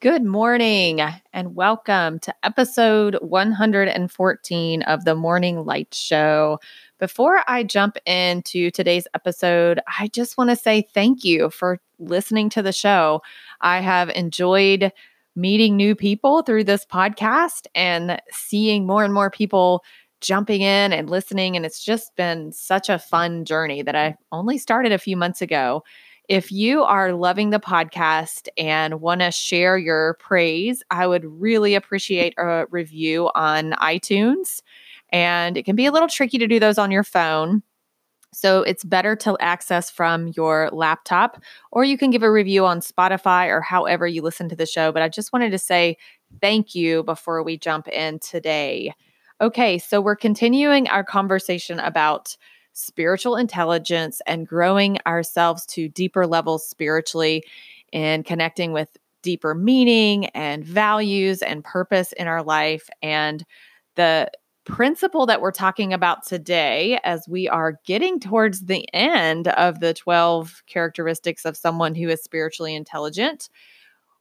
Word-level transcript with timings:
Good 0.00 0.22
morning 0.22 1.00
and 1.32 1.56
welcome 1.56 2.20
to 2.20 2.32
episode 2.44 3.16
114 3.20 4.82
of 4.82 5.04
the 5.04 5.16
Morning 5.16 5.64
Light 5.64 5.92
Show. 5.92 6.60
Before 7.00 7.42
I 7.48 7.64
jump 7.64 7.96
into 8.06 8.70
today's 8.70 9.08
episode, 9.12 9.80
I 9.98 10.06
just 10.06 10.38
want 10.38 10.50
to 10.50 10.56
say 10.56 10.86
thank 10.94 11.24
you 11.24 11.50
for 11.50 11.80
listening 11.98 12.48
to 12.50 12.62
the 12.62 12.72
show. 12.72 13.22
I 13.60 13.80
have 13.80 14.08
enjoyed 14.10 14.92
meeting 15.34 15.76
new 15.76 15.96
people 15.96 16.42
through 16.42 16.62
this 16.62 16.86
podcast 16.86 17.66
and 17.74 18.22
seeing 18.30 18.86
more 18.86 19.02
and 19.02 19.12
more 19.12 19.32
people 19.32 19.82
jumping 20.20 20.60
in 20.60 20.92
and 20.92 21.10
listening. 21.10 21.56
And 21.56 21.66
it's 21.66 21.84
just 21.84 22.14
been 22.14 22.52
such 22.52 22.88
a 22.88 23.00
fun 23.00 23.44
journey 23.44 23.82
that 23.82 23.96
I 23.96 24.16
only 24.30 24.58
started 24.58 24.92
a 24.92 24.98
few 24.98 25.16
months 25.16 25.42
ago. 25.42 25.82
If 26.28 26.52
you 26.52 26.82
are 26.82 27.14
loving 27.14 27.50
the 27.50 27.58
podcast 27.58 28.48
and 28.58 29.00
want 29.00 29.22
to 29.22 29.30
share 29.30 29.78
your 29.78 30.14
praise, 30.20 30.82
I 30.90 31.06
would 31.06 31.24
really 31.24 31.74
appreciate 31.74 32.34
a 32.36 32.66
review 32.70 33.30
on 33.34 33.72
iTunes. 33.72 34.60
And 35.10 35.56
it 35.56 35.64
can 35.64 35.74
be 35.74 35.86
a 35.86 35.92
little 35.92 36.08
tricky 36.08 36.36
to 36.36 36.46
do 36.46 36.60
those 36.60 36.76
on 36.76 36.90
your 36.90 37.02
phone. 37.02 37.62
So 38.34 38.60
it's 38.62 38.84
better 38.84 39.16
to 39.16 39.38
access 39.40 39.90
from 39.90 40.32
your 40.36 40.68
laptop, 40.70 41.42
or 41.72 41.82
you 41.82 41.96
can 41.96 42.10
give 42.10 42.22
a 42.22 42.30
review 42.30 42.66
on 42.66 42.80
Spotify 42.80 43.48
or 43.48 43.62
however 43.62 44.06
you 44.06 44.20
listen 44.20 44.50
to 44.50 44.56
the 44.56 44.66
show. 44.66 44.92
But 44.92 45.00
I 45.00 45.08
just 45.08 45.32
wanted 45.32 45.50
to 45.52 45.58
say 45.58 45.96
thank 46.42 46.74
you 46.74 47.04
before 47.04 47.42
we 47.42 47.56
jump 47.56 47.88
in 47.88 48.18
today. 48.18 48.92
Okay, 49.40 49.78
so 49.78 49.98
we're 50.00 50.14
continuing 50.14 50.88
our 50.88 51.04
conversation 51.04 51.78
about 51.80 52.36
spiritual 52.78 53.36
intelligence 53.36 54.22
and 54.26 54.46
growing 54.46 54.98
ourselves 55.06 55.66
to 55.66 55.88
deeper 55.88 56.26
levels 56.26 56.66
spiritually 56.66 57.42
and 57.92 58.24
connecting 58.24 58.72
with 58.72 58.96
deeper 59.22 59.54
meaning 59.54 60.26
and 60.26 60.64
values 60.64 61.42
and 61.42 61.64
purpose 61.64 62.12
in 62.12 62.28
our 62.28 62.42
life. 62.42 62.88
And 63.02 63.44
the 63.96 64.30
principle 64.64 65.26
that 65.26 65.40
we're 65.40 65.50
talking 65.50 65.92
about 65.92 66.24
today, 66.24 67.00
as 67.02 67.26
we 67.26 67.48
are 67.48 67.80
getting 67.84 68.20
towards 68.20 68.66
the 68.66 68.86
end 68.94 69.48
of 69.48 69.80
the 69.80 69.94
12 69.94 70.62
characteristics 70.66 71.44
of 71.44 71.56
someone 71.56 71.94
who 71.94 72.08
is 72.08 72.22
spiritually 72.22 72.74
intelligent, 72.74 73.48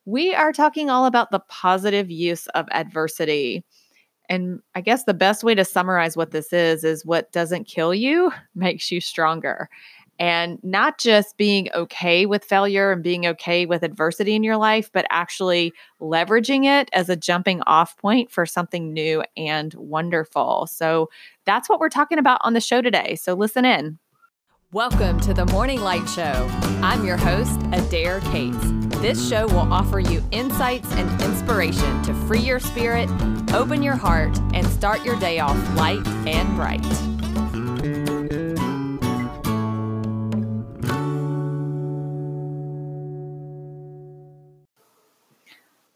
we 0.05 0.33
are 0.33 0.53
talking 0.53 0.89
all 0.89 1.05
about 1.05 1.31
the 1.31 1.41
positive 1.41 2.09
use 2.09 2.47
of 2.47 2.65
adversity. 2.71 3.63
And 4.29 4.61
I 4.75 4.81
guess 4.81 5.03
the 5.03 5.13
best 5.13 5.43
way 5.43 5.55
to 5.55 5.65
summarize 5.65 6.17
what 6.17 6.31
this 6.31 6.51
is 6.51 6.83
is 6.83 7.05
what 7.05 7.31
doesn't 7.31 7.67
kill 7.67 7.93
you 7.93 8.31
makes 8.55 8.91
you 8.91 9.01
stronger. 9.01 9.69
And 10.19 10.57
not 10.63 10.97
just 10.97 11.37
being 11.37 11.69
okay 11.75 12.25
with 12.25 12.43
failure 12.43 12.91
and 12.91 13.03
being 13.03 13.27
okay 13.27 13.67
with 13.67 13.83
adversity 13.83 14.33
in 14.33 14.43
your 14.43 14.57
life, 14.57 14.89
but 14.91 15.05
actually 15.11 15.73
leveraging 16.01 16.65
it 16.65 16.89
as 16.91 17.07
a 17.07 17.15
jumping 17.15 17.61
off 17.67 17.95
point 17.97 18.31
for 18.31 18.43
something 18.45 18.91
new 18.91 19.23
and 19.35 19.75
wonderful. 19.75 20.67
So 20.71 21.09
that's 21.45 21.69
what 21.69 21.79
we're 21.79 21.89
talking 21.89 22.17
about 22.17 22.39
on 22.43 22.53
the 22.53 22.61
show 22.61 22.81
today. 22.81 23.15
So 23.15 23.35
listen 23.35 23.63
in. 23.63 23.99
Welcome 24.73 25.19
to 25.21 25.33
the 25.33 25.45
Morning 25.45 25.81
Light 25.81 26.09
Show. 26.09 26.49
I'm 26.81 27.05
your 27.05 27.17
host, 27.17 27.61
Adair 27.71 28.19
Cates. 28.21 28.86
This 29.01 29.29
show 29.29 29.45
will 29.45 29.71
offer 29.71 29.99
you 29.99 30.23
insights 30.31 30.91
and 30.93 31.21
inspiration 31.21 32.01
to 32.01 32.15
free 32.25 32.39
your 32.39 32.59
spirit, 32.59 33.07
open 33.53 33.83
your 33.83 33.95
heart, 33.95 34.35
and 34.55 34.65
start 34.65 35.05
your 35.05 35.17
day 35.19 35.37
off 35.37 35.55
light 35.75 36.05
and 36.25 36.55
bright. 36.55 36.83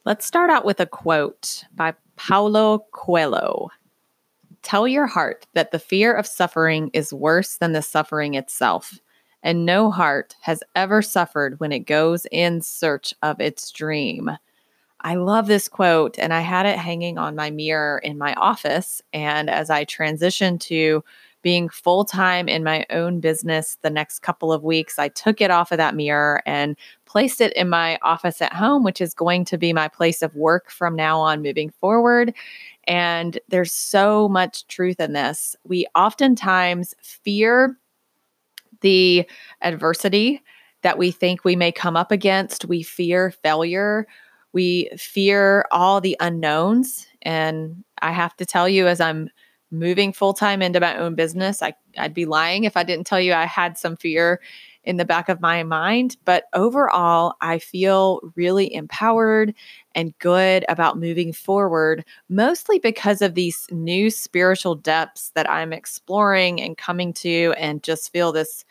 Let's 0.06 0.26
start 0.26 0.52
out 0.52 0.64
with 0.64 0.80
a 0.80 0.86
quote 0.86 1.66
by 1.76 1.96
Paulo 2.18 2.86
Coelho. 2.92 3.72
Tell 4.62 4.88
your 4.88 5.08
heart 5.08 5.48
that 5.54 5.72
the 5.72 5.80
fear 5.80 6.14
of 6.14 6.28
suffering 6.28 6.92
is 6.94 7.12
worse 7.12 7.58
than 7.58 7.72
the 7.72 7.82
suffering 7.82 8.36
itself 8.36 9.00
and 9.44 9.66
no 9.66 9.92
heart 9.92 10.36
has 10.42 10.64
ever 10.76 11.02
suffered 11.02 11.60
when 11.60 11.72
it 11.72 11.80
goes 11.80 12.26
in 12.32 12.62
search 12.62 13.14
of 13.22 13.40
its 13.40 13.72
dream. 13.72 14.32
I 15.02 15.16
love 15.16 15.48
this 15.48 15.68
quote, 15.68 16.20
and 16.20 16.34
I 16.34 16.42
had 16.42 16.66
it 16.66 16.78
hanging 16.78 17.18
on 17.18 17.36
my 17.36 17.50
mirror 17.50 17.98
in 18.00 18.18
my 18.18 18.34
office. 18.36 19.02
And 19.14 19.50
as 19.50 19.70
I 19.70 19.84
transitioned 19.84 20.60
to 20.62 21.04
being 21.42 21.70
full 21.70 22.06
time 22.06 22.48
in 22.48 22.64
my 22.64 22.86
own 22.92 23.20
business 23.20 23.78
the 23.82 23.90
next 23.90 24.20
couple 24.20 24.54
of 24.54 24.64
weeks, 24.64 25.00
I 25.00 25.08
took 25.08 25.42
it 25.42 25.50
off 25.50 25.72
of 25.72 25.80
that 25.80 25.96
mirror 25.96 26.44
and 26.46 26.78
placed 27.06 27.42
it 27.42 27.52
in 27.54 27.68
my 27.68 27.98
office 28.04 28.44
at 28.44 28.54
home, 28.54 28.84
which 28.84 29.02
is 29.02 29.16
going 29.16 29.46
to 29.46 29.58
be 29.58 29.74
my 29.74 29.88
place 29.88 30.22
of 30.22 30.36
work 30.36 30.70
from 30.70 30.96
now 30.96 31.20
on 31.20 31.42
moving 31.42 31.72
forward. 31.72 32.34
And 32.86 33.40
there's 33.50 33.72
so 33.72 34.30
much 34.30 34.68
truth 34.68 35.00
in 35.00 35.14
this. 35.14 35.56
We 35.64 35.88
oftentimes 35.96 36.94
fear 37.02 37.78
the 38.82 39.28
adversity 39.62 40.42
that 40.82 40.98
we 40.98 41.12
think 41.12 41.44
we 41.44 41.56
may 41.56 41.72
come 41.72 41.96
up 41.96 42.12
against. 42.12 42.66
We 42.66 42.84
fear 42.84 43.32
failure. 43.32 44.08
We 44.54 44.90
fear 44.98 45.66
all 45.72 46.02
the 46.02 46.18
unknowns. 46.20 47.08
And 47.22 47.84
I 48.02 48.12
have 48.12 48.36
to 48.38 48.46
tell 48.46 48.68
you, 48.68 48.88
as 48.88 49.00
I'm 49.00 49.30
moving 49.72 50.12
full 50.12 50.34
time 50.34 50.62
into 50.62 50.80
my 50.80 50.98
own 50.98 51.16
business, 51.16 51.62
I, 51.62 51.74
I'd 51.98 52.14
be 52.14 52.26
lying 52.26 52.66
if 52.66 52.76
I 52.76 52.84
didn't 52.84 53.08
tell 53.08 53.22
you 53.22 53.34
I 53.34 53.46
had 53.46 53.78
some 53.78 53.96
fear 53.96 54.42
in 54.84 54.98
the 54.98 55.06
back 55.06 55.30
of 55.30 55.42
my 55.42 55.64
mind. 55.64 56.18
But 56.26 56.46
overall, 56.54 57.36
I 57.42 57.60
feel 57.60 58.20
really 58.36 58.74
empowered 58.74 59.54
and 59.94 60.18
good 60.20 60.66
about 60.68 60.98
moving 60.98 61.32
forward, 61.32 62.04
mostly 62.30 62.80
because 62.80 63.22
of 63.22 63.36
these 63.36 63.68
new 63.72 64.10
spiritual 64.10 64.76
depths 64.76 65.32
that 65.36 65.50
I'm 65.50 65.72
exploring 65.72 66.60
and 66.60 66.78
coming 66.78 67.14
to, 67.14 67.54
and 67.58 67.84
just 67.84 68.12
feel 68.12 68.32
this 68.32 68.66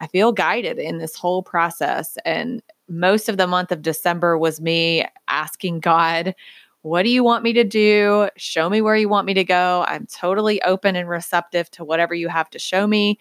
I 0.00 0.06
feel 0.06 0.32
guided 0.32 0.78
in 0.78 0.98
this 0.98 1.14
whole 1.14 1.42
process. 1.42 2.16
And 2.24 2.62
most 2.88 3.28
of 3.28 3.36
the 3.36 3.46
month 3.46 3.70
of 3.70 3.82
December 3.82 4.38
was 4.38 4.60
me 4.60 5.04
asking 5.28 5.80
God, 5.80 6.34
what 6.82 7.02
do 7.02 7.10
you 7.10 7.22
want 7.22 7.44
me 7.44 7.52
to 7.52 7.64
do? 7.64 8.30
Show 8.36 8.70
me 8.70 8.80
where 8.80 8.96
you 8.96 9.08
want 9.08 9.26
me 9.26 9.34
to 9.34 9.44
go. 9.44 9.84
I'm 9.86 10.06
totally 10.06 10.62
open 10.62 10.96
and 10.96 11.08
receptive 11.08 11.70
to 11.72 11.84
whatever 11.84 12.14
you 12.14 12.28
have 12.28 12.48
to 12.50 12.58
show 12.58 12.86
me. 12.86 13.18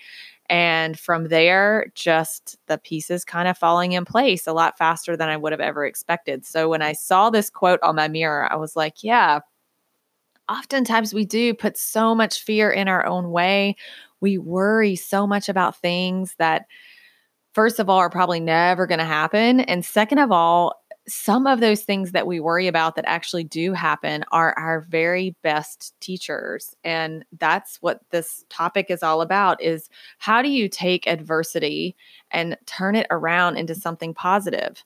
And 0.50 0.98
from 0.98 1.28
there, 1.28 1.92
just 1.94 2.58
the 2.68 2.78
pieces 2.78 3.26
kind 3.26 3.48
of 3.48 3.58
falling 3.58 3.92
in 3.92 4.06
place 4.06 4.48
a 4.48 4.54
lot 4.54 4.78
faster 4.78 5.18
than 5.18 5.30
I 5.30 5.38
would 5.38 5.52
have 5.52 5.62
ever 5.62 5.86
expected. 5.86 6.46
So 6.46 6.70
when 6.70 6.82
I 6.82 6.94
saw 6.94 7.30
this 7.30 7.50
quote 7.50 7.82
on 7.84 7.96
my 7.96 8.08
mirror, 8.08 8.52
I 8.52 8.56
was 8.56 8.76
like, 8.76 9.04
yeah, 9.04 9.42
oftentimes 10.50 11.14
we 11.14 11.26
do 11.26 11.54
put 11.54 11.78
so 11.78 12.16
much 12.16 12.42
fear 12.42 12.72
in 12.72 12.88
our 12.88 13.06
own 13.06 13.30
way 13.30 13.76
we 14.22 14.38
worry 14.38 14.96
so 14.96 15.26
much 15.26 15.50
about 15.50 15.78
things 15.78 16.36
that, 16.38 16.66
first 17.54 17.80
of 17.80 17.90
all, 17.90 17.98
are 17.98 18.10
probably 18.10 18.40
never 18.40 18.88
going 18.88 19.00
to 19.00 19.06
happen. 19.06 19.62
And 19.62 19.84
second 19.86 20.20
of 20.20 20.32
all, 20.32 20.76
some 21.10 21.48
of 21.48 21.60
those 21.60 21.82
things 21.82 22.12
that 22.12 22.28
we 22.28 22.40
worry 22.40 22.68
about 22.68 22.96
that 22.96 23.06
actually 23.08 23.44
do 23.44 23.74
happen 23.74 24.24
are 24.32 24.58
our 24.58 24.82
very 24.82 25.36
best 25.42 25.94
teachers 26.00 26.76
and 26.84 27.26
that's 27.40 27.78
what 27.82 28.02
this 28.12 28.46
topic 28.50 28.88
is 28.90 29.02
all 29.02 29.22
about 29.22 29.62
is 29.62 29.90
how 30.20 30.42
do 30.42 30.50
you 30.50 30.70
take 30.70 31.08
adversity 31.08 31.96
and 32.32 32.58
turn 32.68 32.96
it 32.96 33.08
around 33.10 33.58
into 33.58 33.74
something 33.74 34.14
positive 34.14 34.84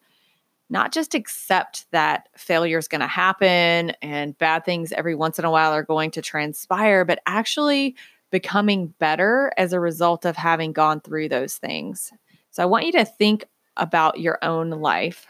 not 0.70 0.94
just 0.94 1.14
accept 1.14 1.86
that 1.92 2.30
failure 2.38 2.78
is 2.78 2.88
going 2.88 3.02
to 3.02 3.08
happen 3.08 3.92
and 4.02 4.38
bad 4.38 4.64
things 4.64 4.94
every 4.94 5.16
once 5.16 5.38
in 5.38 5.46
a 5.46 5.52
while 5.52 5.74
are 5.74 5.84
going 5.84 6.10
to 6.10 6.22
transpire 6.22 7.04
but 7.04 7.20
actually 7.26 7.96
becoming 8.34 8.88
better 8.98 9.52
as 9.58 9.74
a 9.74 9.80
result 9.80 10.26
of 10.26 10.36
having 10.36 10.74
gone 10.74 11.00
through 11.00 11.30
those 11.30 11.58
things. 11.58 12.12
So 12.50 12.64
I 12.64 12.66
want 12.66 12.88
you 12.88 12.92
to 12.94 13.06
think 13.06 13.46
about 13.78 14.20
your 14.20 14.40
own 14.42 14.72
life 14.72 15.28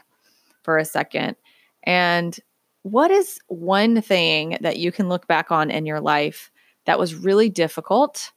for 0.63 0.77
a 0.77 0.85
second. 0.85 1.35
And 1.83 2.39
what 2.83 3.11
is 3.11 3.41
one 3.47 4.01
thing 4.01 4.57
that 4.61 4.77
you 4.77 4.93
can 4.93 5.09
look 5.09 5.27
back 5.27 5.51
on 5.51 5.69
in 5.69 5.85
your 5.85 5.99
life 5.99 6.49
that 6.85 6.97
was 6.97 7.13
really 7.13 7.49
difficult 7.49 8.31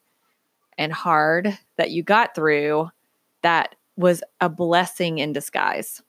and 0.77 0.93
hard 0.93 1.57
that 1.77 1.93
you 1.93 2.03
got 2.03 2.35
through 2.35 2.89
that 3.43 3.77
was 3.97 4.21
a 4.41 4.49
blessing 4.49 5.19
in 5.19 5.33
disguise? 5.33 6.03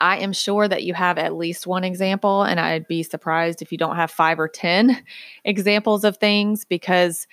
I 0.00 0.18
am 0.18 0.32
sure 0.32 0.68
that 0.68 0.84
you 0.84 0.94
have 0.94 1.18
at 1.18 1.34
least 1.34 1.66
one 1.66 1.84
example, 1.84 2.42
and 2.42 2.60
I'd 2.60 2.86
be 2.86 3.02
surprised 3.02 3.62
if 3.62 3.72
you 3.72 3.78
don't 3.78 3.96
have 3.96 4.10
five 4.10 4.38
or 4.38 4.48
10 4.48 5.02
examples 5.44 6.04
of 6.04 6.18
things 6.18 6.64
because 6.64 7.26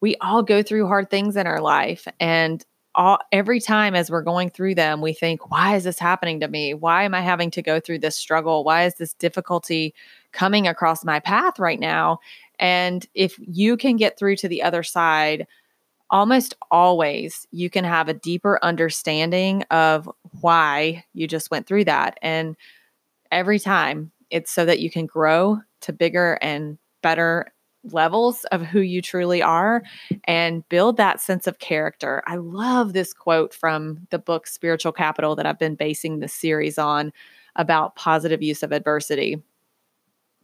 we 0.00 0.16
all 0.20 0.42
go 0.42 0.62
through 0.62 0.86
hard 0.86 1.10
things 1.10 1.36
in 1.36 1.46
our 1.46 1.60
life. 1.60 2.06
And 2.18 2.64
all, 2.94 3.18
every 3.30 3.60
time 3.60 3.94
as 3.94 4.10
we're 4.10 4.22
going 4.22 4.50
through 4.50 4.74
them, 4.74 5.00
we 5.00 5.12
think, 5.12 5.50
why 5.50 5.76
is 5.76 5.84
this 5.84 5.98
happening 5.98 6.40
to 6.40 6.48
me? 6.48 6.74
Why 6.74 7.04
am 7.04 7.14
I 7.14 7.20
having 7.20 7.50
to 7.52 7.62
go 7.62 7.80
through 7.80 8.00
this 8.00 8.16
struggle? 8.16 8.64
Why 8.64 8.84
is 8.84 8.94
this 8.94 9.14
difficulty 9.14 9.94
coming 10.32 10.66
across 10.66 11.04
my 11.04 11.20
path 11.20 11.58
right 11.58 11.78
now? 11.78 12.18
And 12.58 13.06
if 13.14 13.36
you 13.38 13.76
can 13.76 13.96
get 13.96 14.18
through 14.18 14.36
to 14.36 14.48
the 14.48 14.62
other 14.62 14.82
side, 14.82 15.46
almost 16.10 16.54
always 16.70 17.46
you 17.50 17.70
can 17.70 17.84
have 17.84 18.08
a 18.08 18.14
deeper 18.14 18.58
understanding 18.62 19.62
of 19.70 20.10
why 20.40 21.04
you 21.14 21.26
just 21.26 21.50
went 21.50 21.66
through 21.66 21.84
that. 21.84 22.18
And 22.22 22.56
every 23.30 23.58
time. 23.58 24.12
It's 24.30 24.50
so 24.50 24.64
that 24.64 24.80
you 24.80 24.90
can 24.90 25.06
grow 25.06 25.60
to 25.82 25.92
bigger 25.92 26.38
and 26.40 26.78
better 27.02 27.52
levels 27.84 28.44
of 28.46 28.62
who 28.62 28.80
you 28.80 29.00
truly 29.00 29.42
are 29.42 29.82
and 30.24 30.68
build 30.68 30.98
that 30.98 31.20
sense 31.20 31.46
of 31.46 31.58
character. 31.58 32.22
I 32.26 32.36
love 32.36 32.92
this 32.92 33.12
quote 33.12 33.54
from 33.54 34.06
the 34.10 34.18
book 34.18 34.46
Spiritual 34.46 34.92
Capital 34.92 35.34
that 35.36 35.46
I've 35.46 35.58
been 35.58 35.76
basing 35.76 36.20
this 36.20 36.34
series 36.34 36.78
on 36.78 37.12
about 37.56 37.96
positive 37.96 38.42
use 38.42 38.62
of 38.62 38.70
adversity. 38.70 39.42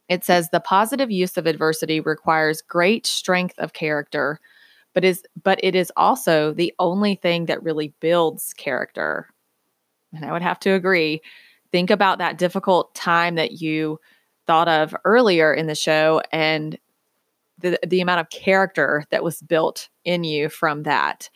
It 0.08 0.24
says 0.24 0.48
the 0.48 0.60
positive 0.60 1.10
use 1.10 1.36
of 1.36 1.46
adversity 1.46 2.00
requires 2.00 2.62
great 2.62 3.06
strength 3.06 3.58
of 3.58 3.72
character, 3.72 4.40
but 4.96 5.04
is 5.04 5.22
but 5.44 5.60
it 5.62 5.74
is 5.74 5.92
also 5.94 6.54
the 6.54 6.72
only 6.78 7.16
thing 7.16 7.44
that 7.44 7.62
really 7.62 7.92
builds 8.00 8.54
character. 8.54 9.28
And 10.14 10.24
I 10.24 10.32
would 10.32 10.40
have 10.40 10.58
to 10.60 10.70
agree. 10.70 11.20
Think 11.70 11.90
about 11.90 12.16
that 12.16 12.38
difficult 12.38 12.94
time 12.94 13.34
that 13.34 13.60
you 13.60 14.00
thought 14.46 14.68
of 14.68 14.96
earlier 15.04 15.52
in 15.52 15.66
the 15.66 15.74
show 15.74 16.22
and 16.32 16.78
the 17.58 17.78
the 17.86 18.00
amount 18.00 18.20
of 18.20 18.30
character 18.30 19.04
that 19.10 19.22
was 19.22 19.42
built 19.42 19.90
in 20.06 20.24
you 20.24 20.48
from 20.48 20.84
that. 20.84 21.28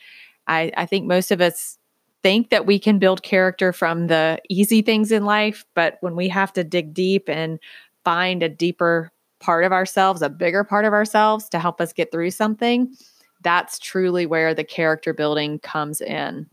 I, 0.47 0.73
I 0.75 0.87
think 0.87 1.07
most 1.07 1.31
of 1.31 1.43
us 1.43 1.77
think 2.23 2.49
that 2.49 2.65
we 2.65 2.79
can 2.79 2.99
build 2.99 3.23
character 3.23 3.75
from 3.75 4.07
the 4.07 4.41
easy 4.49 4.81
things 4.81 5.13
in 5.13 5.27
life, 5.27 5.67
but 5.75 5.99
when 6.01 6.17
we 6.17 6.29
have 6.31 6.55
to 6.55 6.65
dig 6.65 6.95
deep 6.95 7.29
and 7.29 7.59
find 8.07 8.43
a 8.43 8.49
deeper 8.49 9.13
part 9.39 9.65
of 9.65 9.73
ourselves, 9.73 10.23
a 10.23 10.31
bigger 10.31 10.65
part 10.65 10.87
of 10.87 10.95
ourselves 10.95 11.47
to 11.51 11.59
help 11.59 11.79
us 11.79 11.93
get 11.93 12.11
through 12.11 12.31
something, 12.31 12.95
that's 13.43 13.79
truly 13.79 14.27
where 14.27 14.55
the 14.55 14.65
character 14.65 15.13
building 15.13 15.59
comes 15.59 16.01
in. 16.01 16.47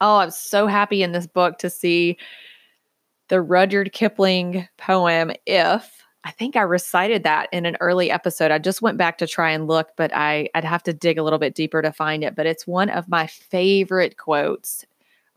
Oh, 0.00 0.18
I'm 0.18 0.30
so 0.30 0.66
happy 0.66 1.02
in 1.02 1.12
this 1.12 1.26
book 1.26 1.58
to 1.58 1.70
see 1.70 2.18
the 3.28 3.42
Rudyard 3.42 3.92
Kipling 3.92 4.68
poem, 4.78 5.32
If, 5.44 5.98
I 6.24 6.30
think 6.32 6.56
I 6.56 6.62
recited 6.62 7.22
that 7.22 7.48
in 7.52 7.64
an 7.64 7.76
early 7.80 8.10
episode. 8.10 8.50
I 8.50 8.58
just 8.58 8.82
went 8.82 8.98
back 8.98 9.18
to 9.18 9.26
try 9.26 9.50
and 9.50 9.66
look, 9.66 9.90
but 9.96 10.14
I, 10.14 10.48
I'd 10.54 10.64
have 10.64 10.82
to 10.84 10.92
dig 10.92 11.16
a 11.16 11.22
little 11.22 11.38
bit 11.38 11.54
deeper 11.54 11.80
to 11.80 11.92
find 11.92 12.24
it. 12.24 12.34
But 12.34 12.46
it's 12.46 12.66
one 12.66 12.90
of 12.90 13.08
my 13.08 13.26
favorite 13.26 14.18
quotes 14.18 14.84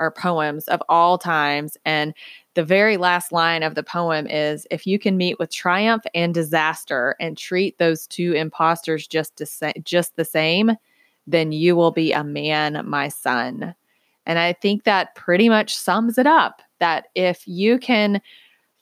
or 0.01 0.11
poems 0.11 0.67
of 0.67 0.81
all 0.89 1.17
times. 1.17 1.77
And 1.85 2.13
the 2.55 2.65
very 2.65 2.97
last 2.97 3.31
line 3.31 3.63
of 3.63 3.75
the 3.75 3.83
poem 3.83 4.27
is 4.27 4.67
If 4.69 4.85
you 4.85 4.99
can 4.99 5.15
meet 5.15 5.39
with 5.39 5.53
triumph 5.53 6.03
and 6.13 6.33
disaster 6.33 7.15
and 7.19 7.37
treat 7.37 7.77
those 7.77 8.07
two 8.07 8.33
impostors 8.33 9.07
just, 9.07 9.37
to 9.37 9.45
say, 9.45 9.71
just 9.83 10.15
the 10.17 10.25
same, 10.25 10.71
then 11.27 11.51
you 11.51 11.75
will 11.75 11.91
be 11.91 12.11
a 12.11 12.23
man, 12.23 12.83
my 12.85 13.07
son. 13.07 13.73
And 14.25 14.39
I 14.39 14.53
think 14.53 14.83
that 14.83 15.15
pretty 15.15 15.49
much 15.49 15.75
sums 15.75 16.17
it 16.17 16.27
up 16.27 16.61
that 16.79 17.07
if 17.15 17.47
you 17.47 17.79
can 17.79 18.21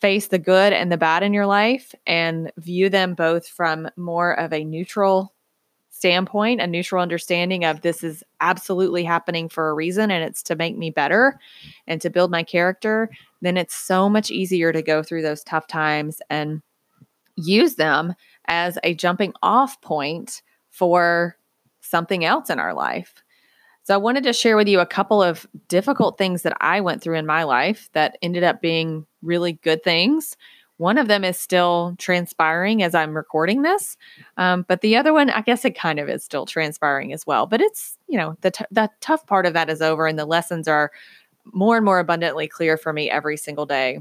face 0.01 0.27
the 0.27 0.39
good 0.39 0.73
and 0.73 0.91
the 0.91 0.97
bad 0.97 1.23
in 1.23 1.33
your 1.33 1.45
life 1.45 1.93
and 2.07 2.51
view 2.57 2.89
them 2.89 3.13
both 3.13 3.47
from 3.47 3.89
more 3.97 4.33
of 4.39 4.53
a 4.53 4.63
neutral 4.63 5.33
standpoint, 5.99 6.61
a 6.61 6.67
neutral 6.67 7.01
understanding 7.01 7.65
of 7.65 7.81
this 7.81 8.05
is 8.05 8.23
absolutely 8.39 9.03
happening 9.03 9.49
for 9.49 9.69
a 9.69 9.73
reason 9.73 10.11
and 10.11 10.23
it's 10.23 10.41
to 10.43 10.55
make 10.55 10.77
me 10.77 10.89
better 10.89 11.37
and 11.87 11.99
to 11.99 12.09
build 12.09 12.31
my 12.31 12.41
character, 12.41 13.09
then 13.41 13.57
it's 13.57 13.75
so 13.75 14.07
much 14.07 14.31
easier 14.31 14.71
to 14.71 14.81
go 14.81 15.03
through 15.03 15.21
those 15.21 15.43
tough 15.43 15.67
times 15.67 16.21
and 16.29 16.61
use 17.35 17.75
them 17.75 18.13
as 18.45 18.79
a 18.81 18.93
jumping 18.93 19.33
off 19.43 19.81
point 19.81 20.41
for 20.69 21.35
something 21.81 22.23
else 22.23 22.49
in 22.49 22.59
our 22.59 22.73
life. 22.73 23.13
So 23.83 23.93
I 23.93 23.97
wanted 23.97 24.23
to 24.23 24.31
share 24.31 24.55
with 24.55 24.69
you 24.69 24.79
a 24.79 24.85
couple 24.85 25.21
of 25.21 25.45
difficult 25.67 26.17
things 26.17 26.43
that 26.43 26.55
I 26.61 26.79
went 26.79 27.01
through 27.01 27.17
in 27.17 27.25
my 27.25 27.43
life 27.43 27.89
that 27.91 28.17
ended 28.21 28.43
up 28.43 28.61
being 28.61 29.05
really 29.21 29.53
good 29.53 29.83
things. 29.83 30.37
One 30.79 30.97
of 30.97 31.09
them 31.09 31.25
is 31.25 31.37
still 31.37 31.93
transpiring 31.97 32.83
as 32.83 32.95
I'm 32.95 33.13
recording 33.13 33.63
this, 33.63 33.97
um, 34.37 34.63
but 34.65 34.79
the 34.79 34.95
other 34.95 35.11
one, 35.11 35.29
I 35.29 35.41
guess 35.41 35.65
it 35.65 35.77
kind 35.77 35.99
of 35.99 36.07
is 36.07 36.23
still 36.23 36.45
transpiring 36.45 37.11
as 37.11 37.27
well. 37.27 37.45
But 37.45 37.59
it's 37.59 37.97
you 38.07 38.17
know 38.17 38.37
the 38.39 38.51
t- 38.51 38.63
the 38.71 38.89
tough 39.01 39.27
part 39.27 39.45
of 39.45 39.51
that 39.53 39.69
is 39.69 39.81
over, 39.81 40.07
and 40.07 40.17
the 40.17 40.25
lessons 40.25 40.69
are 40.69 40.91
more 41.51 41.75
and 41.75 41.83
more 41.83 41.99
abundantly 41.99 42.47
clear 42.47 42.77
for 42.77 42.93
me 42.93 43.09
every 43.09 43.35
single 43.35 43.65
day. 43.65 43.99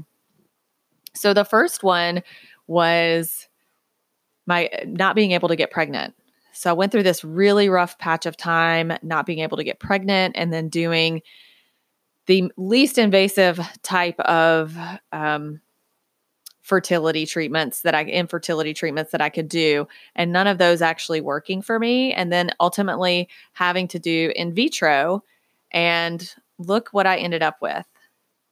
So 1.13 1.33
the 1.33 1.43
first 1.43 1.83
one 1.83 2.23
was 2.67 3.49
my 4.45 4.69
not 4.85 5.17
being 5.17 5.31
able 5.31 5.49
to 5.49 5.57
get 5.57 5.71
pregnant. 5.71 6.13
So 6.53 6.69
I 6.69 6.73
went 6.73 6.93
through 6.93 7.03
this 7.03 7.25
really 7.25 7.67
rough 7.67 7.99
patch 7.99 8.25
of 8.25 8.37
time, 8.37 8.93
not 9.03 9.25
being 9.25 9.39
able 9.39 9.57
to 9.57 9.65
get 9.65 9.81
pregnant, 9.81 10.37
and 10.37 10.53
then 10.53 10.69
doing 10.69 11.23
the 12.27 12.49
least 12.55 12.97
invasive 12.97 13.59
type 13.83 14.19
of 14.21 14.77
um, 15.11 15.59
fertility 16.69 17.25
treatments 17.25 17.81
that 17.81 17.95
I 17.95 18.03
infertility 18.03 18.75
treatments 18.75 19.11
that 19.11 19.21
I 19.21 19.29
could 19.29 19.49
do 19.49 19.87
and 20.15 20.31
none 20.31 20.45
of 20.45 20.59
those 20.59 20.83
actually 20.83 21.19
working 21.19 21.63
for 21.63 21.79
me 21.79 22.13
and 22.13 22.31
then 22.31 22.51
ultimately 22.59 23.27
having 23.53 23.87
to 23.87 23.97
do 23.97 24.31
in 24.35 24.53
vitro 24.53 25.23
and 25.71 26.31
look 26.59 26.89
what 26.91 27.07
I 27.07 27.17
ended 27.17 27.41
up 27.41 27.57
with 27.59 27.87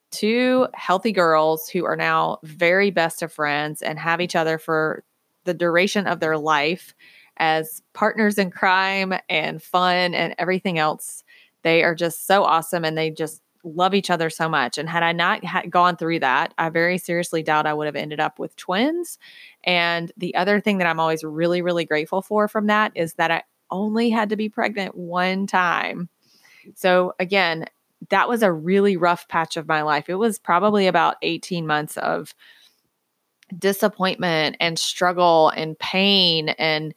two 0.10 0.68
healthy 0.74 1.12
girls 1.12 1.70
who 1.70 1.86
are 1.86 1.96
now 1.96 2.40
very 2.42 2.90
best 2.90 3.22
of 3.22 3.32
friends 3.32 3.84
and 3.84 4.00
have 4.00 4.20
each 4.20 4.36
other 4.36 4.58
for 4.58 5.04
the 5.44 5.54
duration 5.54 6.08
of 6.08 6.20
their 6.20 6.40
life 6.40 6.96
as 7.38 7.84
partners 7.94 8.40
in 8.40 8.50
crime 8.50 9.14
and 9.30 9.62
fun 9.62 10.16
and 10.16 10.34
everything 10.40 10.80
else. 10.80 11.24
They 11.62 11.84
are 11.84 11.94
just 11.94 12.26
so 12.26 12.44
awesome 12.44 12.84
and 12.84 12.98
they 12.98 13.12
just 13.12 13.44
love 13.76 13.94
each 13.94 14.10
other 14.10 14.30
so 14.30 14.48
much. 14.50 14.78
And 14.78 14.90
had 14.90 15.04
I 15.04 15.12
not 15.12 15.44
had 15.44 15.70
gone 15.70 15.98
through 15.98 16.20
that, 16.20 16.54
I 16.58 16.70
very 16.70 16.98
seriously 16.98 17.44
doubt 17.44 17.66
I 17.66 17.74
would 17.74 17.86
have 17.86 17.96
ended 17.96 18.20
up 18.20 18.40
with 18.40 18.56
twins. 18.56 19.18
And 19.64 20.12
the 20.18 20.36
other 20.36 20.60
thing 20.60 20.78
that 20.78 20.88
I'm 20.88 21.00
always 21.00 21.24
really, 21.24 21.62
really 21.62 21.86
grateful 21.86 22.22
for 22.22 22.48
from 22.48 22.68
that 22.68 22.92
is 22.96 23.16
that 23.16 23.32
I 23.32 23.44
only 23.70 24.10
had 24.10 24.30
to 24.30 24.36
be 24.36 24.50
pregnant 24.50 24.96
one 24.96 25.48
time. 25.48 26.10
So 26.76 27.14
again, 27.20 27.66
that 28.10 28.30
was 28.30 28.44
a 28.44 28.52
really 28.52 28.98
rough 28.98 29.28
patch 29.28 29.58
of 29.58 29.68
my 29.68 29.82
life. 29.82 30.10
It 30.10 30.16
was 30.16 30.40
probably 30.40 30.88
about 30.88 31.18
18 31.22 31.66
months 31.66 31.98
of 31.98 32.34
disappointment 33.58 34.58
and 34.60 34.78
struggle 34.78 35.50
and 35.50 35.78
pain 35.80 36.50
and 36.50 36.94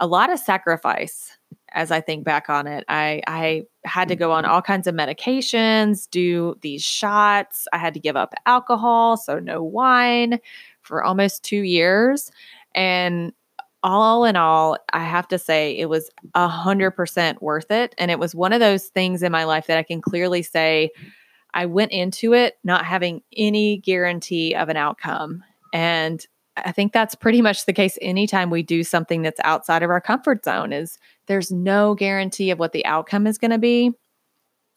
a 0.00 0.06
lot 0.06 0.30
of 0.30 0.38
sacrifice 0.38 1.37
as 1.78 1.92
I 1.92 2.00
think 2.00 2.24
back 2.24 2.50
on 2.50 2.66
it. 2.66 2.84
I 2.88 3.22
I 3.28 3.62
had 3.84 4.08
to 4.08 4.16
go 4.16 4.32
on 4.32 4.44
all 4.44 4.60
kinds 4.60 4.88
of 4.88 4.96
medications, 4.96 6.10
do 6.10 6.56
these 6.60 6.82
shots. 6.82 7.68
I 7.72 7.78
had 7.78 7.94
to 7.94 8.00
give 8.00 8.16
up 8.16 8.34
alcohol, 8.46 9.16
so 9.16 9.38
no 9.38 9.62
wine 9.62 10.40
for 10.82 11.04
almost 11.04 11.44
2 11.44 11.58
years 11.58 12.32
and 12.74 13.32
all 13.84 14.24
in 14.24 14.34
all, 14.34 14.76
I 14.92 15.04
have 15.04 15.28
to 15.28 15.38
say 15.38 15.78
it 15.78 15.88
was 15.88 16.10
a 16.34 16.48
hundred 16.48 16.90
percent 16.90 17.40
worth 17.40 17.70
it. 17.70 17.94
And 17.96 18.10
it 18.10 18.18
was 18.18 18.34
one 18.34 18.52
of 18.52 18.58
those 18.58 18.86
things 18.86 19.22
in 19.22 19.30
my 19.30 19.44
life 19.44 19.68
that 19.68 19.78
I 19.78 19.84
can 19.84 20.00
clearly 20.00 20.42
say 20.42 20.90
I 21.54 21.66
went 21.66 21.92
into 21.92 22.34
it 22.34 22.58
not 22.64 22.84
having 22.84 23.22
any 23.36 23.78
guarantee 23.78 24.52
of 24.52 24.68
an 24.68 24.76
outcome. 24.76 25.44
And 25.72 26.26
I 26.56 26.72
think 26.72 26.92
that's 26.92 27.14
pretty 27.14 27.40
much 27.40 27.66
the 27.66 27.72
case 27.72 27.96
anytime 28.02 28.50
we 28.50 28.64
do 28.64 28.82
something 28.82 29.22
that's 29.22 29.40
outside 29.44 29.84
of 29.84 29.90
our 29.90 30.00
comfort 30.00 30.44
zone 30.44 30.72
is 30.72 30.98
there's 31.28 31.52
no 31.52 31.94
guarantee 31.94 32.50
of 32.50 32.58
what 32.58 32.72
the 32.72 32.84
outcome 32.84 33.26
is 33.26 33.38
going 33.38 33.52
to 33.52 33.58
be. 33.58 33.92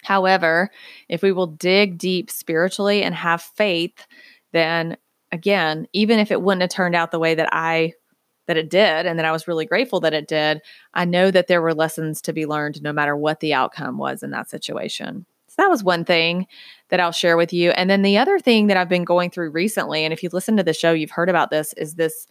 However, 0.03 0.70
if 1.10 1.22
we 1.22 1.31
will 1.31 1.48
dig 1.48 1.98
deep 1.98 2.29
spiritually 2.29 3.03
and 3.03 3.15
have 3.15 3.41
faith, 3.41 4.05
then 4.51 4.98
again, 5.31 5.88
even 5.93 6.20
if 6.20 6.31
it 6.31 6.41
wouldn't 6.41 6.62
have 6.62 6.72
turned 6.72 6.96
out 6.96 7.12
the 7.12 7.20
way 7.20 7.36
that 7.36 7.50
I 7.51 7.93
that 8.48 8.58
it 8.58 8.70
did 8.70 9.05
and 9.05 9.17
that 9.17 9.25
I 9.25 9.31
was 9.31 9.48
really 9.48 9.65
grateful 9.65 10.00
that 10.01 10.13
it 10.13 10.27
did, 10.27 10.62
I 10.93 11.05
know 11.05 11.31
that 11.31 11.48
there 11.48 11.62
were 11.62 11.74
lessons 11.74 12.22
to 12.24 12.34
be 12.34 12.46
learned 12.46 12.81
no 12.81 12.91
matter 12.91 13.15
what 13.15 13.39
the 13.39 13.53
outcome 13.53 13.98
was 13.98 14.24
in 14.24 14.31
that 14.31 14.50
situation. 14.50 15.25
So 15.48 15.55
that 15.58 15.70
was 15.70 15.84
one 15.84 16.05
thing 16.05 16.48
that 16.89 17.00
I'll 17.00 17.12
share 17.12 17.38
with 17.38 17.53
you. 17.53 17.72
And 17.72 17.89
then 17.89 18.01
the 18.01 18.17
other 18.17 18.39
thing 18.39 18.67
that 18.67 18.77
I've 18.77 18.89
been 18.89 19.03
going 19.03 19.29
through 19.29 19.51
recently, 19.51 20.03
and 20.03 20.12
if 20.12 20.24
you 20.24 20.29
listen 20.34 20.58
to 20.58 20.63
the 20.63 20.74
show, 20.74 20.91
you've 20.91 21.12
heard 21.12 21.29
about 21.29 21.51
this, 21.51 21.74
is 21.74 21.96
this 21.96 22.25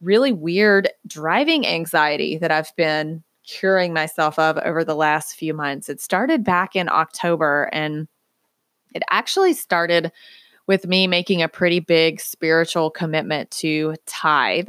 really 0.00 0.32
weird 0.32 0.88
driving 1.06 1.66
anxiety 1.66 2.38
that 2.38 2.50
I've 2.50 2.74
been 2.76 3.24
curing 3.46 3.92
myself 3.92 4.38
of 4.38 4.58
over 4.58 4.84
the 4.84 4.94
last 4.94 5.34
few 5.34 5.54
months. 5.54 5.88
It 5.88 6.00
started 6.00 6.44
back 6.44 6.76
in 6.76 6.88
October 6.88 7.70
and 7.72 8.08
it 8.94 9.02
actually 9.10 9.54
started 9.54 10.12
with 10.66 10.86
me 10.86 11.06
making 11.06 11.42
a 11.42 11.48
pretty 11.48 11.80
big 11.80 12.20
spiritual 12.20 12.90
commitment 12.90 13.50
to 13.52 13.94
tithe. 14.06 14.68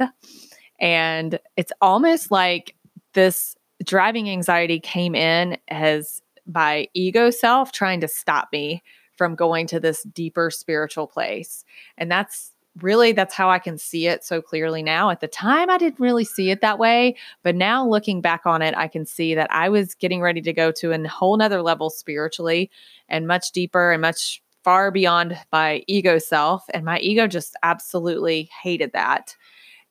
And 0.80 1.40
it's 1.56 1.72
almost 1.80 2.30
like 2.30 2.76
this 3.14 3.56
driving 3.84 4.30
anxiety 4.30 4.80
came 4.80 5.14
in 5.14 5.58
as 5.68 6.22
my 6.46 6.88
ego 6.94 7.30
self 7.30 7.72
trying 7.72 8.00
to 8.00 8.08
stop 8.08 8.48
me 8.52 8.82
from 9.16 9.34
going 9.34 9.66
to 9.66 9.80
this 9.80 10.04
deeper 10.04 10.50
spiritual 10.50 11.06
place. 11.06 11.64
And 11.96 12.10
that's 12.10 12.52
really 12.82 13.12
that's 13.12 13.34
how 13.34 13.50
I 13.50 13.58
can 13.58 13.78
see 13.78 14.06
it 14.06 14.24
so 14.24 14.40
clearly 14.42 14.82
now. 14.82 15.10
At 15.10 15.20
the 15.20 15.28
time 15.28 15.70
I 15.70 15.78
didn't 15.78 16.00
really 16.00 16.24
see 16.24 16.50
it 16.50 16.60
that 16.60 16.78
way, 16.78 17.16
but 17.42 17.54
now 17.54 17.86
looking 17.86 18.20
back 18.20 18.46
on 18.46 18.62
it, 18.62 18.76
I 18.76 18.88
can 18.88 19.06
see 19.06 19.34
that 19.34 19.52
I 19.52 19.68
was 19.68 19.94
getting 19.94 20.20
ready 20.20 20.40
to 20.42 20.52
go 20.52 20.70
to 20.72 20.92
a 20.92 21.08
whole 21.08 21.36
nother 21.36 21.62
level 21.62 21.90
spiritually 21.90 22.70
and 23.08 23.26
much 23.26 23.52
deeper 23.52 23.92
and 23.92 24.02
much 24.02 24.42
far 24.64 24.90
beyond 24.90 25.38
my 25.52 25.82
ego 25.86 26.18
self. 26.18 26.64
And 26.74 26.84
my 26.84 26.98
ego 26.98 27.26
just 27.26 27.56
absolutely 27.62 28.50
hated 28.62 28.92
that. 28.92 29.34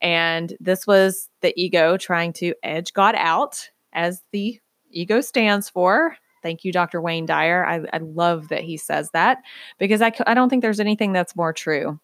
And 0.02 0.56
this 0.60 0.86
was 0.86 1.30
the 1.42 1.54
ego 1.60 1.98
trying 1.98 2.34
to 2.34 2.54
edge 2.64 2.94
God 2.94 3.16
out, 3.18 3.70
as 3.94 4.22
the 4.32 4.60
ego 4.92 5.22
stands 5.22 5.70
for. 5.70 6.18
Thank 6.44 6.64
you, 6.64 6.72
Dr. 6.72 7.02
Wayne 7.02 7.26
Dyer. 7.26 7.66
I, 7.66 7.82
I 7.92 7.98
love 7.98 8.50
that 8.50 8.62
he 8.62 8.78
says 8.78 9.10
that 9.12 9.40
because 9.80 10.02
I, 10.02 10.12
I 10.28 10.34
don't 10.34 10.50
think 10.50 10.62
there's 10.62 10.80
anything 10.80 11.12
that's 11.12 11.36
more 11.36 11.54
true. 11.54 12.00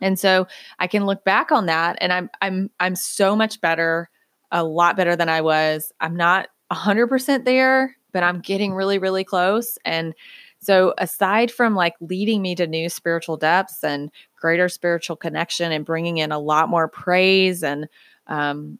And 0.00 0.18
so 0.18 0.46
I 0.78 0.86
can 0.86 1.06
look 1.06 1.24
back 1.24 1.52
on 1.52 1.66
that 1.66 1.96
and 2.00 2.12
I'm 2.12 2.30
I'm 2.40 2.70
I'm 2.80 2.96
so 2.96 3.36
much 3.36 3.60
better, 3.60 4.10
a 4.50 4.64
lot 4.64 4.96
better 4.96 5.16
than 5.16 5.28
I 5.28 5.40
was. 5.40 5.92
I'm 6.00 6.16
not 6.16 6.48
100% 6.72 7.44
there, 7.44 7.96
but 8.12 8.22
I'm 8.22 8.40
getting 8.40 8.74
really 8.74 8.98
really 8.98 9.24
close 9.24 9.78
and 9.84 10.14
so 10.62 10.92
aside 10.98 11.50
from 11.50 11.74
like 11.74 11.94
leading 12.00 12.42
me 12.42 12.54
to 12.54 12.66
new 12.66 12.88
spiritual 12.90 13.38
depths 13.38 13.82
and 13.82 14.10
greater 14.38 14.68
spiritual 14.68 15.16
connection 15.16 15.72
and 15.72 15.86
bringing 15.86 16.18
in 16.18 16.32
a 16.32 16.38
lot 16.38 16.68
more 16.68 16.86
praise 16.86 17.62
and 17.64 17.88
um, 18.26 18.78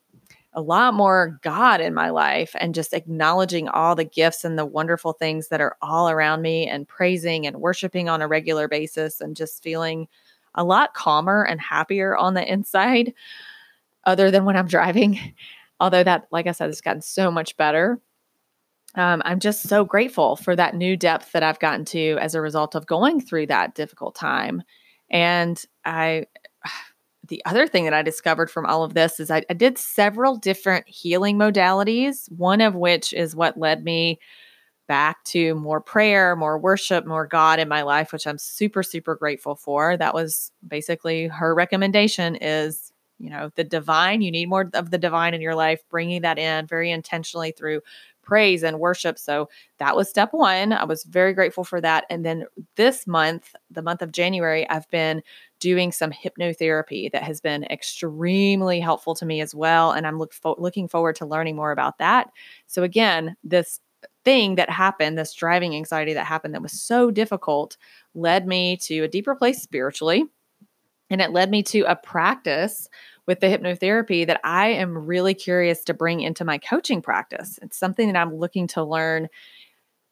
a 0.53 0.61
lot 0.61 0.95
more 0.95 1.39
God 1.43 1.81
in 1.81 1.95
my 1.95 2.11
life 2.11 2.55
and 2.59 2.75
just 2.75 2.93
acknowledging 2.93 3.69
all 3.69 3.95
the 3.95 4.05
gifts 4.05 4.45
and 4.45 4.59
the 4.59 4.67
wonderful 4.67 5.13
things 5.15 5.49
that 5.49 5.61
are 5.61 5.77
all 5.81 6.11
around 6.11 6.43
me 6.43 6.67
and 6.67 6.87
praising 6.87 7.47
and 7.47 7.57
worshiping 7.57 8.09
on 8.09 8.21
a 8.21 8.29
regular 8.29 8.69
basis 8.69 9.21
and 9.21 9.37
just 9.37 9.63
feeling 9.63 10.07
a 10.55 10.65
lot 10.65 10.95
calmer 10.95 11.43
and 11.45 11.61
happier 11.61 12.17
on 12.17 12.35
the 12.35 12.51
inside, 12.51 13.15
other 14.05 14.31
than 14.31 14.45
when 14.45 14.57
I'm 14.57 14.69
driving. 14.69 15.35
Although 15.81 16.05
that, 16.05 16.27
like 16.31 16.47
I 16.47 16.53
said, 16.53 16.67
has 16.67 16.83
gotten 16.83 17.01
so 17.01 17.31
much 17.31 17.57
better. 17.57 18.01
Um, 18.97 19.23
I'm 19.25 19.41
just 19.41 19.63
so 19.63 19.85
grateful 19.85 20.37
for 20.37 20.55
that 20.57 20.75
new 20.75 20.97
depth 20.97 21.33
that 21.33 21.43
I've 21.43 21.61
gotten 21.61 21.85
to 21.87 22.19
as 22.21 22.35
a 22.35 22.41
result 22.41 22.75
of 22.75 22.87
going 22.87 23.21
through 23.21 23.47
that 23.47 23.75
difficult 23.75 24.15
time. 24.15 24.63
And 25.11 25.63
I, 25.85 26.27
the 27.29 27.43
other 27.47 27.67
thing 27.67 27.85
that 27.85 27.95
I 27.95 28.03
discovered 28.03 28.51
from 28.51 28.67
all 28.67 28.83
of 28.83 28.95
this 28.95 29.21
is 29.21 29.31
I, 29.31 29.43
I 29.49 29.55
did 29.55 29.79
several 29.79 30.37
different 30.37 30.89
healing 30.89 31.39
modalities, 31.39 32.31
one 32.33 32.61
of 32.61 32.75
which 32.75 33.13
is 33.13 33.37
what 33.37 33.57
led 33.57 33.85
me 33.85 34.19
back 34.91 35.23
to 35.23 35.55
more 35.55 35.81
prayer, 35.81 36.35
more 36.35 36.59
worship, 36.59 37.07
more 37.07 37.25
God 37.25 37.61
in 37.61 37.69
my 37.69 37.83
life, 37.83 38.13
which 38.13 38.27
I'm 38.27 38.39
super, 38.39 38.83
super 38.83 39.15
grateful 39.15 39.55
for. 39.55 39.97
That 39.97 40.15
was 40.15 40.51
basically 40.67 41.29
her 41.29 41.55
recommendation 41.55 42.35
is, 42.35 42.93
you 43.21 43.31
know, 43.31 43.53
the 43.55 43.63
divine, 43.63 44.21
you 44.21 44.33
need 44.33 44.49
more 44.49 44.69
of 44.75 44.91
the 44.91 44.99
divine 44.99 45.33
in 45.33 45.41
your 45.41 45.55
life, 45.55 45.81
bringing 45.91 46.23
that 46.23 46.41
in 46.41 46.67
very 46.67 46.91
intentionally 46.91 47.53
through 47.53 47.83
praise 48.23 48.65
and 48.65 48.81
worship. 48.81 49.17
So 49.17 49.49
that 49.79 49.95
was 49.95 50.11
step 50.11 50.31
one. 50.33 50.73
I 50.73 50.83
was 50.83 51.05
very 51.05 51.35
grateful 51.35 51.63
for 51.63 51.81
that. 51.83 52.05
And 52.11 52.25
then 52.25 52.47
this 52.75 53.07
month, 53.07 53.55
the 53.71 53.83
month 53.83 54.03
of 54.03 54.11
January, 54.11 54.69
I've 54.69 54.91
been 54.91 55.23
doing 55.61 55.93
some 55.93 56.11
hypnotherapy 56.11 57.13
that 57.13 57.23
has 57.23 57.41
been 57.41 57.63
extremely 57.65 58.81
helpful 58.81 59.15
to 59.15 59.25
me 59.25 59.41
as 59.41 59.55
well. 59.55 59.93
And 59.93 60.05
I'm 60.05 60.19
look 60.19 60.33
fo- 60.33 60.57
looking 60.59 60.89
forward 60.89 61.15
to 61.17 61.27
learning 61.27 61.55
more 61.55 61.71
about 61.71 61.99
that. 61.99 62.31
So 62.67 62.83
again, 62.83 63.37
this 63.45 63.79
thing 64.25 64.57
that 64.57 64.71
happened, 64.71 65.19
this 65.19 65.35
driving 65.35 65.75
anxiety 65.75 66.15
that 66.15 66.27
happened 66.27 66.55
that 66.55 66.63
was 66.63 66.73
so 66.73 67.11
difficult, 67.11 67.77
led 68.15 68.47
me 68.47 68.77
to 68.79 69.03
a 69.03 69.09
deeper 69.09 69.35
place 69.35 69.63
spiritually. 69.63 70.25
And 71.11 71.21
it 71.21 71.33
led 71.33 71.51
me 71.51 71.63
to 71.65 71.81
a 71.83 71.97
practice 71.97 72.89
with 73.27 73.41
the 73.41 73.47
hypnotherapy 73.47 74.27
that 74.27 74.41
I 74.45 74.69
am 74.69 74.97
really 74.97 75.35
curious 75.35 75.85
to 75.85 75.95
bring 75.95 76.21
into 76.21 76.45
my 76.45 76.59
coaching 76.59 77.03
practice. 77.03 77.59
It's 77.63 77.79
something 77.79 78.07
that 78.13 78.19
I'm 78.19 78.37
looking 78.37 78.67
to 78.69 78.85
learn 78.85 79.29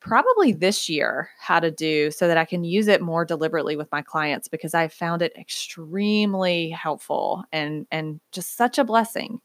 probably 0.00 0.52
this 0.52 0.88
year 0.88 1.30
how 1.40 1.60
to 1.60 1.70
do 1.70 2.10
so 2.10 2.28
that 2.28 2.36
I 2.38 2.44
can 2.44 2.64
use 2.64 2.88
it 2.88 3.02
more 3.02 3.24
deliberately 3.24 3.76
with 3.76 3.90
my 3.90 4.02
clients 4.02 4.48
because 4.48 4.74
I 4.74 4.88
found 4.88 5.22
it 5.22 5.36
extremely 5.36 6.70
helpful 6.70 7.44
and 7.52 7.86
and 7.90 8.20
just 8.32 8.56
such 8.56 8.78
a 8.78 8.84
blessing. 8.84 9.40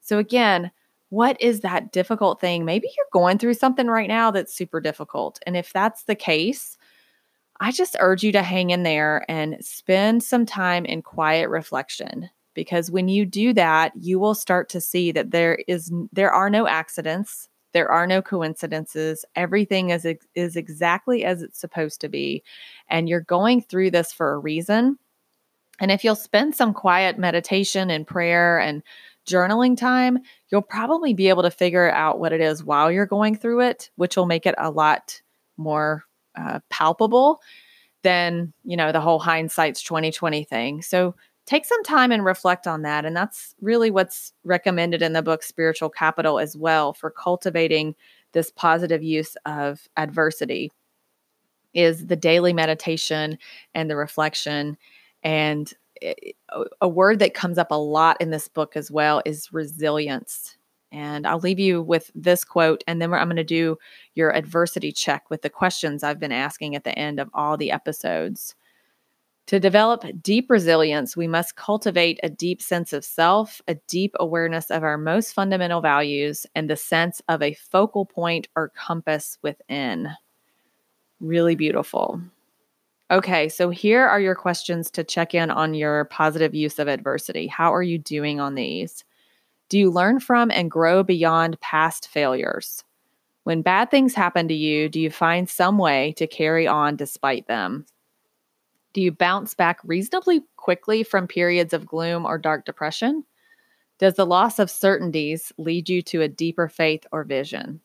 So 0.00 0.18
again, 0.18 0.70
what 1.14 1.40
is 1.40 1.60
that 1.60 1.92
difficult 1.92 2.40
thing? 2.40 2.64
Maybe 2.64 2.88
you're 2.96 3.06
going 3.12 3.38
through 3.38 3.54
something 3.54 3.86
right 3.86 4.08
now 4.08 4.32
that's 4.32 4.52
super 4.52 4.80
difficult. 4.80 5.38
And 5.46 5.56
if 5.56 5.72
that's 5.72 6.02
the 6.02 6.16
case, 6.16 6.76
I 7.60 7.70
just 7.70 7.96
urge 8.00 8.24
you 8.24 8.32
to 8.32 8.42
hang 8.42 8.70
in 8.70 8.82
there 8.82 9.24
and 9.28 9.64
spend 9.64 10.24
some 10.24 10.44
time 10.44 10.84
in 10.84 11.02
quiet 11.02 11.48
reflection 11.48 12.30
because 12.52 12.90
when 12.90 13.08
you 13.08 13.26
do 13.26 13.52
that, 13.52 13.92
you 13.94 14.18
will 14.18 14.34
start 14.34 14.68
to 14.70 14.80
see 14.80 15.12
that 15.12 15.30
there 15.30 15.60
is 15.68 15.92
there 16.12 16.32
are 16.32 16.50
no 16.50 16.66
accidents, 16.66 17.48
there 17.72 17.90
are 17.92 18.08
no 18.08 18.20
coincidences. 18.20 19.24
Everything 19.36 19.90
is 19.90 20.04
is 20.34 20.56
exactly 20.56 21.24
as 21.24 21.42
it's 21.42 21.60
supposed 21.60 22.00
to 22.00 22.08
be, 22.08 22.42
and 22.88 23.08
you're 23.08 23.20
going 23.20 23.62
through 23.62 23.92
this 23.92 24.12
for 24.12 24.32
a 24.32 24.38
reason. 24.38 24.98
And 25.78 25.92
if 25.92 26.02
you'll 26.02 26.16
spend 26.16 26.56
some 26.56 26.74
quiet 26.74 27.18
meditation 27.18 27.90
and 27.90 28.06
prayer 28.06 28.58
and 28.58 28.82
journaling 29.26 29.76
time, 29.76 30.18
you'll 30.50 30.62
probably 30.62 31.14
be 31.14 31.28
able 31.28 31.42
to 31.42 31.50
figure 31.50 31.90
out 31.90 32.18
what 32.18 32.32
it 32.32 32.40
is 32.40 32.62
while 32.62 32.90
you're 32.90 33.06
going 33.06 33.36
through 33.36 33.60
it, 33.60 33.90
which 33.96 34.16
will 34.16 34.26
make 34.26 34.46
it 34.46 34.54
a 34.58 34.70
lot 34.70 35.20
more 35.56 36.04
uh, 36.36 36.60
palpable 36.68 37.40
than 38.02 38.52
you 38.64 38.76
know 38.76 38.92
the 38.92 39.00
whole 39.00 39.18
hindsight's 39.18 39.82
2020 39.82 40.44
thing. 40.44 40.82
So 40.82 41.14
take 41.46 41.64
some 41.64 41.82
time 41.84 42.12
and 42.12 42.24
reflect 42.24 42.66
on 42.66 42.82
that, 42.82 43.04
and 43.04 43.16
that's 43.16 43.54
really 43.60 43.90
what's 43.90 44.32
recommended 44.44 45.02
in 45.02 45.12
the 45.12 45.22
book 45.22 45.42
Spiritual 45.42 45.90
Capital 45.90 46.38
as 46.38 46.56
well 46.56 46.92
for 46.92 47.10
cultivating 47.10 47.94
this 48.32 48.50
positive 48.50 49.02
use 49.02 49.36
of 49.46 49.88
adversity 49.96 50.70
is 51.72 52.06
the 52.06 52.16
daily 52.16 52.52
meditation 52.52 53.38
and 53.74 53.90
the 53.90 53.96
reflection 53.96 54.76
and 55.22 55.72
a 56.80 56.88
word 56.88 57.18
that 57.18 57.34
comes 57.34 57.58
up 57.58 57.70
a 57.70 57.74
lot 57.74 58.20
in 58.20 58.30
this 58.30 58.48
book 58.48 58.76
as 58.76 58.90
well 58.90 59.22
is 59.24 59.52
resilience. 59.52 60.56
And 60.92 61.26
I'll 61.26 61.40
leave 61.40 61.58
you 61.58 61.82
with 61.82 62.10
this 62.14 62.44
quote, 62.44 62.84
and 62.86 63.02
then 63.02 63.12
I'm 63.12 63.26
going 63.26 63.36
to 63.36 63.44
do 63.44 63.78
your 64.14 64.34
adversity 64.34 64.92
check 64.92 65.28
with 65.28 65.42
the 65.42 65.50
questions 65.50 66.04
I've 66.04 66.20
been 66.20 66.30
asking 66.30 66.76
at 66.76 66.84
the 66.84 66.96
end 66.96 67.18
of 67.18 67.28
all 67.34 67.56
the 67.56 67.72
episodes. 67.72 68.54
To 69.48 69.60
develop 69.60 70.04
deep 70.22 70.48
resilience, 70.48 71.16
we 71.16 71.26
must 71.26 71.56
cultivate 71.56 72.18
a 72.22 72.30
deep 72.30 72.62
sense 72.62 72.92
of 72.92 73.04
self, 73.04 73.60
a 73.68 73.74
deep 73.88 74.14
awareness 74.20 74.70
of 74.70 74.82
our 74.82 74.96
most 74.96 75.32
fundamental 75.32 75.80
values, 75.80 76.46
and 76.54 76.70
the 76.70 76.76
sense 76.76 77.20
of 77.28 77.42
a 77.42 77.54
focal 77.54 78.06
point 78.06 78.48
or 78.56 78.70
compass 78.70 79.36
within. 79.42 80.08
Really 81.20 81.56
beautiful. 81.56 82.22
Okay, 83.14 83.48
so 83.48 83.70
here 83.70 84.04
are 84.04 84.18
your 84.18 84.34
questions 84.34 84.90
to 84.90 85.04
check 85.04 85.36
in 85.36 85.48
on 85.48 85.72
your 85.72 86.06
positive 86.06 86.52
use 86.52 86.80
of 86.80 86.88
adversity. 86.88 87.46
How 87.46 87.72
are 87.72 87.80
you 87.80 87.96
doing 87.96 88.40
on 88.40 88.56
these? 88.56 89.04
Do 89.68 89.78
you 89.78 89.88
learn 89.88 90.18
from 90.18 90.50
and 90.50 90.68
grow 90.68 91.04
beyond 91.04 91.60
past 91.60 92.08
failures? 92.08 92.82
When 93.44 93.62
bad 93.62 93.88
things 93.88 94.14
happen 94.14 94.48
to 94.48 94.54
you, 94.54 94.88
do 94.88 94.98
you 94.98 95.12
find 95.12 95.48
some 95.48 95.78
way 95.78 96.12
to 96.16 96.26
carry 96.26 96.66
on 96.66 96.96
despite 96.96 97.46
them? 97.46 97.86
Do 98.94 99.00
you 99.00 99.12
bounce 99.12 99.54
back 99.54 99.78
reasonably 99.84 100.42
quickly 100.56 101.04
from 101.04 101.28
periods 101.28 101.72
of 101.72 101.86
gloom 101.86 102.26
or 102.26 102.36
dark 102.36 102.64
depression? 102.64 103.24
Does 104.00 104.14
the 104.14 104.26
loss 104.26 104.58
of 104.58 104.68
certainties 104.68 105.52
lead 105.56 105.88
you 105.88 106.02
to 106.02 106.22
a 106.22 106.28
deeper 106.28 106.66
faith 106.66 107.06
or 107.12 107.22
vision? 107.22 107.80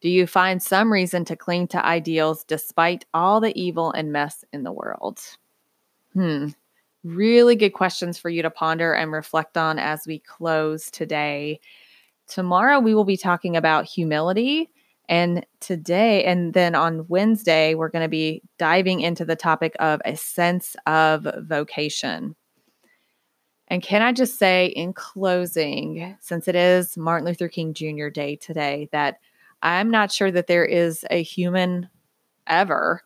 Do 0.00 0.10
you 0.10 0.26
find 0.26 0.62
some 0.62 0.92
reason 0.92 1.24
to 1.26 1.36
cling 1.36 1.68
to 1.68 1.84
ideals 1.84 2.44
despite 2.44 3.06
all 3.14 3.40
the 3.40 3.58
evil 3.58 3.92
and 3.92 4.12
mess 4.12 4.44
in 4.52 4.62
the 4.62 4.72
world? 4.72 5.20
Hmm. 6.12 6.48
Really 7.02 7.56
good 7.56 7.70
questions 7.70 8.18
for 8.18 8.28
you 8.28 8.42
to 8.42 8.50
ponder 8.50 8.92
and 8.92 9.12
reflect 9.12 9.56
on 9.56 9.78
as 9.78 10.06
we 10.06 10.18
close 10.18 10.90
today. 10.90 11.60
Tomorrow, 12.26 12.80
we 12.80 12.94
will 12.94 13.04
be 13.04 13.16
talking 13.16 13.56
about 13.56 13.84
humility. 13.84 14.70
And 15.08 15.46
today, 15.60 16.24
and 16.24 16.52
then 16.52 16.74
on 16.74 17.06
Wednesday, 17.06 17.74
we're 17.74 17.90
going 17.90 18.02
to 18.04 18.08
be 18.08 18.42
diving 18.58 19.02
into 19.02 19.24
the 19.24 19.36
topic 19.36 19.76
of 19.78 20.00
a 20.04 20.16
sense 20.16 20.74
of 20.86 21.28
vocation. 21.42 22.34
And 23.68 23.82
can 23.82 24.02
I 24.02 24.12
just 24.12 24.38
say 24.38 24.66
in 24.66 24.92
closing, 24.92 26.16
since 26.20 26.48
it 26.48 26.56
is 26.56 26.96
Martin 26.96 27.26
Luther 27.26 27.48
King 27.48 27.72
Jr. 27.72 28.08
Day 28.08 28.34
today, 28.36 28.88
that 28.90 29.18
I'm 29.62 29.90
not 29.90 30.12
sure 30.12 30.30
that 30.30 30.46
there 30.46 30.64
is 30.64 31.04
a 31.10 31.22
human 31.22 31.88
ever, 32.46 33.02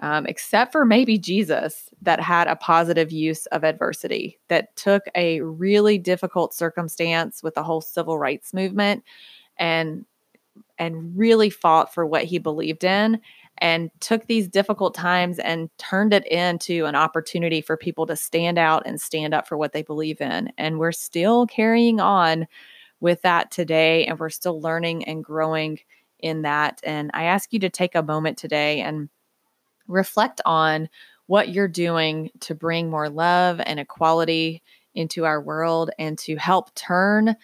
um, 0.00 0.26
except 0.26 0.72
for 0.72 0.84
maybe 0.84 1.18
Jesus, 1.18 1.88
that 2.02 2.20
had 2.20 2.46
a 2.46 2.56
positive 2.56 3.10
use 3.10 3.46
of 3.46 3.64
adversity, 3.64 4.38
that 4.48 4.74
took 4.76 5.04
a 5.14 5.40
really 5.40 5.98
difficult 5.98 6.54
circumstance 6.54 7.42
with 7.42 7.54
the 7.54 7.62
whole 7.62 7.80
civil 7.80 8.18
rights 8.18 8.54
movement 8.54 9.02
and 9.58 10.04
and 10.78 11.16
really 11.16 11.50
fought 11.50 11.92
for 11.92 12.06
what 12.06 12.24
he 12.24 12.38
believed 12.38 12.84
in 12.84 13.20
and 13.58 13.90
took 14.00 14.26
these 14.26 14.48
difficult 14.48 14.94
times 14.94 15.38
and 15.40 15.68
turned 15.78 16.12
it 16.12 16.26
into 16.28 16.84
an 16.84 16.94
opportunity 16.94 17.60
for 17.60 17.76
people 17.76 18.06
to 18.06 18.16
stand 18.16 18.58
out 18.58 18.84
and 18.86 19.00
stand 19.00 19.34
up 19.34 19.48
for 19.48 19.56
what 19.56 19.72
they 19.72 19.82
believe 19.82 20.20
in. 20.20 20.52
And 20.56 20.78
we're 20.78 20.92
still 20.92 21.46
carrying 21.46 22.00
on 22.00 22.46
with 23.00 23.22
that 23.22 23.50
today, 23.50 24.06
and 24.06 24.18
we're 24.18 24.30
still 24.30 24.60
learning 24.60 25.04
and 25.04 25.24
growing 25.24 25.78
in 26.18 26.42
that. 26.42 26.80
And 26.82 27.10
I 27.14 27.24
ask 27.24 27.52
you 27.52 27.58
to 27.60 27.70
take 27.70 27.94
a 27.94 28.02
moment 28.02 28.38
today 28.38 28.80
and 28.80 29.08
reflect 29.86 30.40
on 30.44 30.88
what 31.26 31.50
you're 31.50 31.68
doing 31.68 32.30
to 32.40 32.54
bring 32.54 32.90
more 32.90 33.08
love 33.08 33.60
and 33.64 33.78
equality 33.78 34.62
into 34.94 35.24
our 35.24 35.40
world 35.40 35.90
and 35.98 36.18
to 36.18 36.36
help 36.36 36.74
turn 36.74 37.36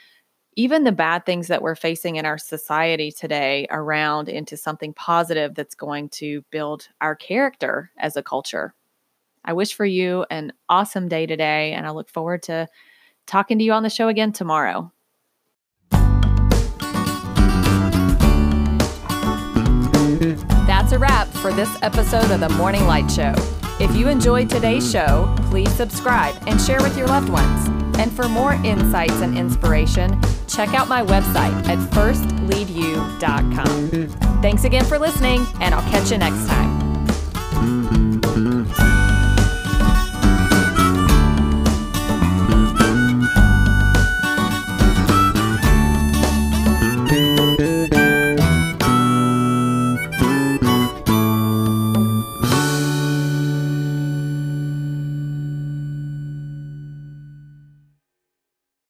even 0.56 0.84
the 0.84 0.92
bad 0.92 1.26
things 1.26 1.49
that 1.49 1.62
we're 1.62 1.75
facing 1.75 2.16
in 2.16 2.25
our 2.25 2.38
society 2.38 3.11
today 3.11 3.66
around 3.70 4.28
into 4.28 4.56
something 4.56 4.94
positive 4.94 5.54
that's 5.54 5.75
going 5.75 6.08
to 6.08 6.42
build 6.50 6.88
our 7.00 7.16
character 7.16 7.90
as 7.99 8.16
a 8.16 8.23
culture. 8.23 8.75
I 9.44 9.52
wish 9.52 9.75
for 9.75 9.84
you 9.84 10.25
an 10.30 10.52
awesome 10.68 11.08
day 11.08 11.26
today, 11.26 11.73
and 11.73 11.87
I 11.87 11.90
look 11.90 12.08
forward 12.08 12.44
to 12.44 12.68
talking 13.26 13.58
to 13.58 13.64
you 13.64 13.73
on 13.73 13.82
the 13.82 13.90
show 13.90 14.08
again 14.08 14.32
tomorrow. 14.32 14.92
That's 20.85 20.93
a 20.93 20.99
wrap 20.99 21.29
for 21.29 21.50
this 21.50 21.79
episode 21.81 22.31
of 22.31 22.41
the 22.41 22.50
Morning 22.50 22.87
Light 22.87 23.11
Show. 23.11 23.33
If 23.81 23.97
you 23.97 24.09
enjoyed 24.09 24.50
today's 24.50 24.93
show, 24.93 25.35
please 25.45 25.73
subscribe 25.73 26.37
and 26.47 26.61
share 26.61 26.83
with 26.83 26.99
your 26.99 27.07
loved 27.07 27.31
ones. 27.31 27.69
And 27.99 28.12
for 28.12 28.29
more 28.29 28.53
insights 28.53 29.23
and 29.23 29.35
inspiration, 29.35 30.21
check 30.47 30.75
out 30.75 30.87
my 30.87 31.03
website 31.03 31.55
at 31.69 31.79
firstleadyou.com. 31.95 34.43
Thanks 34.43 34.64
again 34.64 34.85
for 34.85 34.99
listening, 34.99 35.47
and 35.59 35.75
I'll 35.75 35.91
catch 35.91 36.11
you 36.11 36.19
next 36.19 36.47
time. 36.49 36.75